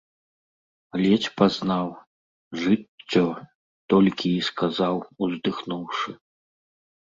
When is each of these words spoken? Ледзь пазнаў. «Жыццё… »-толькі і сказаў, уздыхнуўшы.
Ледзь 1.01 1.27
пазнаў. 1.41 1.87
«Жыццё… 2.61 3.23
»-толькі 3.95 4.27
і 4.39 4.41
сказаў, 4.49 4.95
уздыхнуўшы. 5.27 6.09